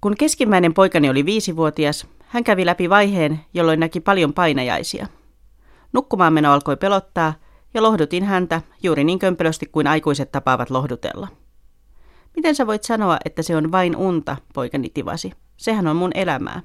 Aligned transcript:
Kun 0.00 0.16
keskimmäinen 0.18 0.74
poikani 0.74 1.10
oli 1.10 1.24
viisivuotias, 1.24 2.06
hän 2.26 2.44
kävi 2.44 2.66
läpi 2.66 2.90
vaiheen, 2.90 3.40
jolloin 3.54 3.80
näki 3.80 4.00
paljon 4.00 4.32
painajaisia. 4.32 5.06
Nukkumaan 5.92 6.32
meno 6.32 6.52
alkoi 6.52 6.76
pelottaa 6.76 7.34
ja 7.74 7.82
lohdutin 7.82 8.24
häntä 8.24 8.62
juuri 8.82 9.04
niin 9.04 9.18
kömpelösti 9.18 9.66
kuin 9.66 9.86
aikuiset 9.86 10.32
tapaavat 10.32 10.70
lohdutella. 10.70 11.28
Miten 12.36 12.54
sä 12.54 12.66
voit 12.66 12.82
sanoa, 12.82 13.16
että 13.24 13.42
se 13.42 13.56
on 13.56 13.72
vain 13.72 13.96
unta, 13.96 14.36
poikani 14.54 14.88
tivasi. 14.88 15.32
Sehän 15.56 15.86
on 15.86 15.96
mun 15.96 16.10
elämää. 16.14 16.62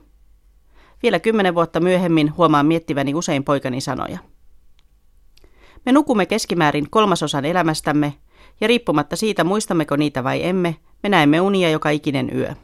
Vielä 1.04 1.20
kymmenen 1.20 1.56
vuotta 1.56 1.80
myöhemmin 1.80 2.38
huomaan 2.38 2.66
miettiväni 2.66 3.14
usein 3.14 3.44
poikani 3.44 3.82
sanoja. 3.82 4.20
Me 5.86 5.92
nukumme 5.92 6.26
keskimäärin 6.26 6.90
kolmasosan 6.90 7.46
elämästämme, 7.46 8.14
ja 8.62 8.68
riippumatta 8.68 9.16
siitä 9.16 9.44
muistammeko 9.44 9.96
niitä 9.96 10.24
vai 10.24 10.46
emme, 10.46 10.76
me 11.04 11.10
näemme 11.10 11.42
unia 11.42 11.70
joka 11.70 11.90
ikinen 11.90 12.36
yö. 12.36 12.56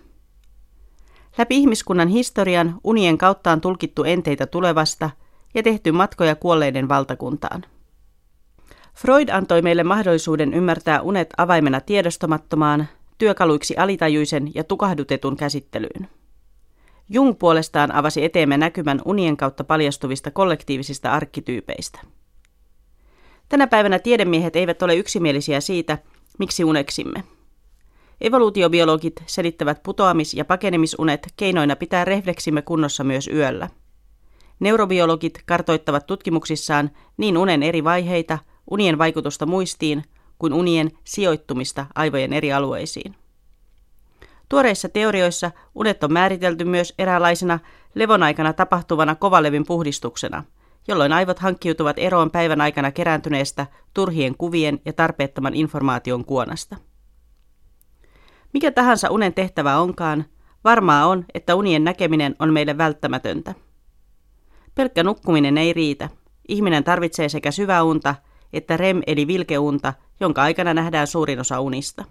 Läpi 1.37 1.57
ihmiskunnan 1.57 2.07
historian 2.07 2.79
unien 2.83 3.17
kautta 3.17 3.51
on 3.51 3.61
tulkittu 3.61 4.03
enteitä 4.03 4.47
tulevasta 4.47 5.09
ja 5.53 5.63
tehty 5.63 5.91
matkoja 5.91 6.35
kuolleiden 6.35 6.89
valtakuntaan. 6.89 7.65
Freud 8.95 9.29
antoi 9.29 9.61
meille 9.61 9.83
mahdollisuuden 9.83 10.53
ymmärtää 10.53 11.01
unet 11.01 11.29
avaimena 11.37 11.81
tiedostamattomaan, 11.81 12.87
työkaluiksi 13.17 13.77
alitajuisen 13.77 14.51
ja 14.55 14.63
tukahdutetun 14.63 15.37
käsittelyyn. 15.37 16.09
Jung 17.09 17.35
puolestaan 17.39 17.91
avasi 17.91 18.23
eteemme 18.23 18.57
näkymän 18.57 19.01
unien 19.05 19.37
kautta 19.37 19.63
paljastuvista 19.63 20.31
kollektiivisista 20.31 21.11
arkkityypeistä. 21.11 21.99
Tänä 23.49 23.67
päivänä 23.67 23.99
tiedemiehet 23.99 24.55
eivät 24.55 24.81
ole 24.81 24.95
yksimielisiä 24.95 25.61
siitä, 25.61 25.97
miksi 26.39 26.63
uneksimme. 26.63 27.23
Evoluutiobiologit 28.21 29.23
selittävät 29.25 29.83
putoamis- 29.83 30.33
ja 30.33 30.45
pakenemisunet 30.45 31.27
keinoina 31.37 31.75
pitää 31.75 32.05
refleksimme 32.05 32.61
kunnossa 32.61 33.03
myös 33.03 33.27
yöllä. 33.27 33.69
Neurobiologit 34.59 35.43
kartoittavat 35.45 36.07
tutkimuksissaan 36.07 36.91
niin 37.17 37.37
unen 37.37 37.63
eri 37.63 37.83
vaiheita, 37.83 38.39
unien 38.71 38.97
vaikutusta 38.97 39.45
muistiin, 39.45 40.03
kuin 40.39 40.53
unien 40.53 40.91
sijoittumista 41.03 41.85
aivojen 41.95 42.33
eri 42.33 42.53
alueisiin. 42.53 43.15
Tuoreissa 44.49 44.89
teorioissa 44.89 45.51
unet 45.75 46.03
on 46.03 46.13
määritelty 46.13 46.65
myös 46.65 46.93
eräänlaisena 46.99 47.59
levon 47.95 48.23
aikana 48.23 48.53
tapahtuvana 48.53 49.15
kovalevin 49.15 49.65
puhdistuksena, 49.65 50.43
jolloin 50.87 51.13
aivot 51.13 51.39
hankkiutuvat 51.39 51.99
eroon 51.99 52.31
päivän 52.31 52.61
aikana 52.61 52.91
kerääntyneestä 52.91 53.67
turhien 53.93 54.37
kuvien 54.37 54.79
ja 54.85 54.93
tarpeettoman 54.93 55.53
informaation 55.53 56.25
kuonasta. 56.25 56.77
Mikä 58.53 58.71
tahansa 58.71 59.09
unen 59.09 59.33
tehtävä 59.33 59.77
onkaan, 59.77 60.25
varmaa 60.63 61.05
on, 61.05 61.25
että 61.33 61.55
unien 61.55 61.83
näkeminen 61.83 62.35
on 62.39 62.53
meille 62.53 62.77
välttämätöntä. 62.77 63.55
Pelkkä 64.75 65.03
nukkuminen 65.03 65.57
ei 65.57 65.73
riitä. 65.73 66.09
Ihminen 66.47 66.83
tarvitsee 66.83 67.29
sekä 67.29 67.51
syvää 67.51 67.83
unta 67.83 68.15
että 68.53 68.77
REM 68.77 69.01
eli 69.07 69.27
vilkeunta, 69.27 69.93
jonka 70.19 70.41
aikana 70.41 70.73
nähdään 70.73 71.07
suurin 71.07 71.39
osa 71.39 71.59
unista. 71.59 72.05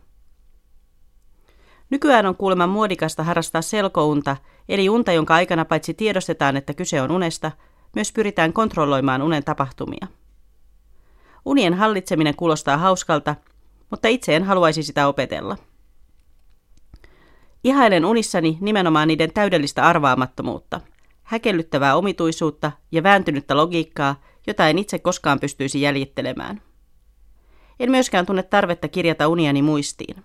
Nykyään 1.90 2.26
on 2.26 2.36
kuulemma 2.36 2.66
muodikasta 2.66 3.22
harrastaa 3.22 3.62
selkounta, 3.62 4.36
eli 4.68 4.88
unta, 4.88 5.12
jonka 5.12 5.34
aikana 5.34 5.64
paitsi 5.64 5.94
tiedostetaan, 5.94 6.56
että 6.56 6.74
kyse 6.74 7.02
on 7.02 7.10
unesta, 7.10 7.52
myös 7.94 8.12
pyritään 8.12 8.52
kontrolloimaan 8.52 9.22
unen 9.22 9.44
tapahtumia. 9.44 10.06
Unien 11.44 11.74
hallitseminen 11.74 12.36
kuulostaa 12.36 12.76
hauskalta, 12.76 13.36
mutta 13.90 14.08
itse 14.08 14.36
en 14.36 14.44
haluaisi 14.44 14.82
sitä 14.82 15.08
opetella. 15.08 15.56
Ihailen 17.64 18.04
unissani 18.04 18.58
nimenomaan 18.60 19.08
niiden 19.08 19.32
täydellistä 19.32 19.86
arvaamattomuutta, 19.86 20.80
häkellyttävää 21.22 21.96
omituisuutta 21.96 22.72
ja 22.92 23.02
vääntynyttä 23.02 23.56
logiikkaa, 23.56 24.20
jota 24.46 24.68
en 24.68 24.78
itse 24.78 24.98
koskaan 24.98 25.40
pystyisi 25.40 25.80
jäljittelemään. 25.80 26.62
En 27.80 27.90
myöskään 27.90 28.26
tunne 28.26 28.42
tarvetta 28.42 28.88
kirjata 28.88 29.28
uniani 29.28 29.62
muistiin. 29.62 30.24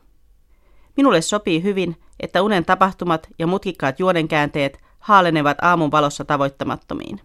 Minulle 0.98 1.22
sopii 1.22 1.64
hyvin, 1.64 1.96
että 2.20 2.42
unen 2.42 2.66
tapahtumat 2.66 3.28
ja 3.40 3.48
mutkikkaat 3.48 4.00
juonenkäänteet 4.00 4.80
haalenevat 5.00 5.58
aamun 5.62 5.92
valossa 5.92 6.26
tavoittamattomiin. 6.26 7.22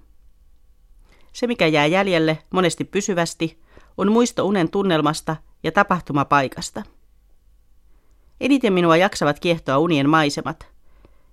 Se, 1.32 1.46
mikä 1.46 1.66
jää 1.66 1.86
jäljelle 1.86 2.38
monesti 2.50 2.84
pysyvästi, 2.84 3.60
on 3.96 4.12
muisto 4.12 4.46
unen 4.46 4.70
tunnelmasta 4.70 5.36
ja 5.62 5.72
tapahtumapaikasta. 5.72 6.82
Eniten 8.40 8.72
minua 8.72 8.96
jaksavat 8.96 9.40
kiehtoa 9.40 9.78
unien 9.78 10.08
maisemat. 10.08 10.66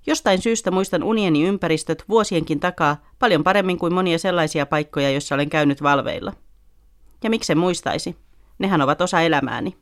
Jostain 0.07 0.41
syystä 0.41 0.71
muistan 0.71 1.03
unieni 1.03 1.43
ympäristöt 1.43 2.03
vuosienkin 2.09 2.59
takaa 2.59 2.97
paljon 3.19 3.43
paremmin 3.43 3.77
kuin 3.77 3.93
monia 3.93 4.19
sellaisia 4.19 4.65
paikkoja, 4.65 5.09
joissa 5.09 5.35
olen 5.35 5.49
käynyt 5.49 5.83
valveilla. 5.83 6.33
Ja 7.23 7.29
miksen 7.29 7.57
muistaisi? 7.57 8.15
Nehän 8.59 8.81
ovat 8.81 9.01
osa 9.01 9.21
elämääni. 9.21 9.77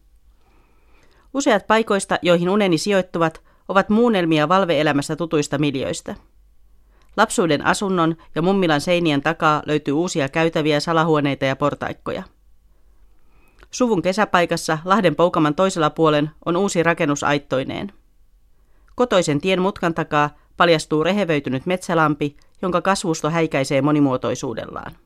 Useat 1.34 1.68
paikoista, 1.68 2.19
joihin 2.22 2.50
uneni 2.50 2.78
sijoittuvat, 2.78 3.42
ovat 3.68 3.90
muunnelmia 3.90 4.50
valveelämässä 4.50 5.16
tutuista 5.16 5.57
miljöistä. 5.57 6.16
Lapsuuden 7.18 7.66
asunnon 7.66 8.16
ja 8.36 8.42
mummilan 8.42 8.81
seinien 8.81 9.22
takaa 9.22 9.63
löytyy 9.66 9.94
uusia 9.94 10.30
käytäviä, 10.30 10.80
salahuoneita 10.80 11.46
ja 11.46 11.56
portaikkoja. 11.56 12.24
Suvun 13.75 14.02
kesäpaikassa 14.02 14.78
Lahden 14.86 15.16
Poukaman 15.16 15.56
toisella 15.56 15.90
puolen 15.90 16.31
on 16.46 16.58
uusi 16.58 16.84
rakennus 16.84 17.24
aittoineen. 17.24 17.94
Kotoisen 18.96 19.41
tien 19.41 19.62
mutkan 19.62 19.94
takaa 19.94 20.30
paljastuu 20.58 21.03
rehevöitynyt 21.03 21.66
metsälampi, 21.66 22.38
jonka 22.62 22.81
kasvusto 22.81 23.30
häikäisee 23.30 23.81
monimuotoisuudellaan. 23.81 24.97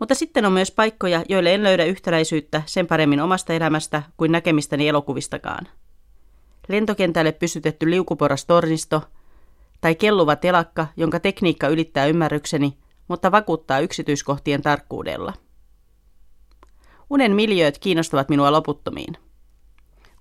Mutta 0.00 0.14
sitten 0.14 0.44
on 0.44 0.52
myös 0.52 0.70
paikkoja, 0.70 1.24
joille 1.28 1.54
en 1.54 1.62
löydä 1.62 1.84
yhtäläisyyttä 1.84 2.62
sen 2.66 2.86
paremmin 2.86 3.20
omasta 3.20 3.52
elämästä 3.52 4.02
kuin 4.16 4.32
näkemistäni 4.32 4.88
elokuvistakaan. 4.88 5.68
Lentokentälle 6.68 7.32
pystytetty 7.32 7.90
liukuporas 7.90 8.44
tornisto 8.44 9.02
tai 9.80 9.94
kelluva 9.94 10.36
telakka, 10.36 10.86
jonka 10.96 11.20
tekniikka 11.20 11.68
ylittää 11.68 12.06
ymmärrykseni, 12.06 12.78
mutta 13.08 13.32
vakuuttaa 13.32 13.80
yksityiskohtien 13.80 14.62
tarkkuudella. 14.62 15.32
Unen 17.10 17.32
miljööt 17.32 17.78
kiinnostavat 17.78 18.28
minua 18.28 18.52
loputtomiin. 18.52 19.16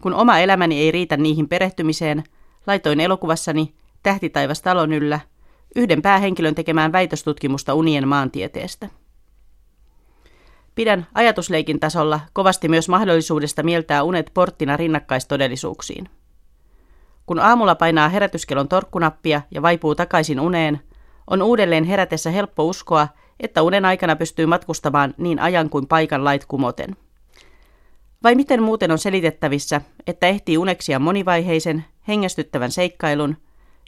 Kun 0.01 0.13
oma 0.13 0.39
elämäni 0.39 0.79
ei 0.79 0.91
riitä 0.91 1.17
niihin 1.17 1.49
perehtymiseen, 1.49 2.23
laitoin 2.67 2.99
elokuvassani 2.99 3.73
Tähtitaivas 4.05 4.61
talon 4.61 4.93
yllä 4.93 5.19
yhden 5.75 6.01
päähenkilön 6.01 6.55
tekemään 6.55 6.91
väitöstutkimusta 6.91 7.73
unien 7.73 8.07
maantieteestä. 8.07 8.89
Pidän 10.75 11.07
ajatusleikin 11.13 11.79
tasolla 11.79 12.19
kovasti 12.33 12.67
myös 12.67 12.89
mahdollisuudesta 12.89 13.63
mieltää 13.63 14.03
unet 14.03 14.31
porttina 14.33 14.77
rinnakkaistodellisuuksiin. 14.77 16.09
Kun 17.25 17.39
aamulla 17.39 17.75
painaa 17.75 18.09
herätyskellon 18.09 18.67
torkkunappia 18.67 19.41
ja 19.51 19.61
vaipuu 19.61 19.95
takaisin 19.95 20.39
uneen, 20.39 20.79
on 21.27 21.41
uudelleen 21.41 21.83
herätessä 21.83 22.31
helppo 22.31 22.63
uskoa, 22.63 23.07
että 23.39 23.61
unen 23.61 23.85
aikana 23.85 24.15
pystyy 24.15 24.45
matkustamaan 24.45 25.13
niin 25.17 25.39
ajan 25.39 25.69
kuin 25.69 25.87
paikan 25.87 26.23
lait 26.23 26.45
kumoten. 26.45 26.95
Vai 28.23 28.35
miten 28.35 28.63
muuten 28.63 28.91
on 28.91 28.97
selitettävissä, 28.97 29.81
että 30.07 30.27
ehtii 30.27 30.57
uneksia 30.57 30.99
monivaiheisen, 30.99 31.85
hengästyttävän 32.07 32.71
seikkailun, 32.71 33.37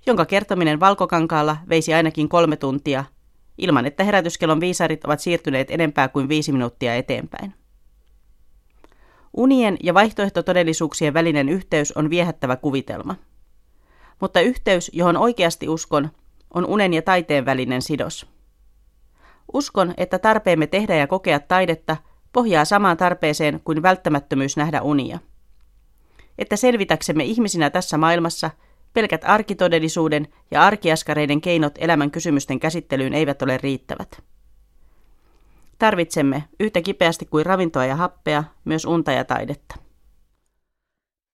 jonka 0.05 0.25
kertominen 0.25 0.79
valkokankaalla 0.79 1.57
veisi 1.69 1.93
ainakin 1.93 2.29
kolme 2.29 2.55
tuntia– 2.55 3.05
ilman 3.57 3.85
että 3.85 4.03
herätyskellon 4.03 4.59
viisarit 4.59 5.05
ovat 5.05 5.19
siirtyneet 5.19 5.71
enempää 5.71 6.07
kuin 6.07 6.29
viisi 6.29 6.51
minuuttia 6.51 6.95
eteenpäin. 6.95 7.53
Unien 9.33 9.77
ja 9.83 9.93
vaihtoehtotodellisuuksien 9.93 11.13
välinen 11.13 11.49
yhteys 11.49 11.91
on 11.91 12.09
viehättävä 12.09 12.55
kuvitelma. 12.55 13.15
Mutta 14.21 14.39
yhteys, 14.39 14.91
johon 14.93 15.17
oikeasti 15.17 15.69
uskon, 15.69 16.09
on 16.53 16.65
unen 16.65 16.93
ja 16.93 17.01
taiteen 17.01 17.45
välinen 17.45 17.81
sidos. 17.81 18.27
Uskon, 19.53 19.93
että 19.97 20.19
tarpeemme 20.19 20.67
tehdä 20.67 20.95
ja 20.95 21.07
kokea 21.07 21.39
taidetta 21.39 21.97
pohjaa 22.33 22.65
samaan 22.65 22.97
tarpeeseen 22.97 23.61
kuin 23.63 23.81
välttämättömyys 23.81 24.57
nähdä 24.57 24.81
unia. 24.81 25.19
Että 26.37 26.55
selvitäksemme 26.55 27.23
ihmisinä 27.23 27.69
tässä 27.69 27.97
maailmassa– 27.97 28.51
Pelkät 28.97 29.21
arkitodellisuuden 29.23 30.27
ja 30.51 30.63
arkiaskareiden 30.63 31.41
keinot 31.41 31.73
elämän 31.77 32.11
kysymysten 32.11 32.59
käsittelyyn 32.59 33.13
eivät 33.13 33.41
ole 33.41 33.57
riittävät. 33.57 34.23
Tarvitsemme 35.79 36.43
yhtä 36.59 36.81
kipeästi 36.81 37.25
kuin 37.25 37.45
ravintoa 37.45 37.85
ja 37.85 37.95
happea 37.95 38.43
myös 38.65 38.85
unta 38.85 39.11
ja 39.11 39.25
taidetta. 39.25 39.75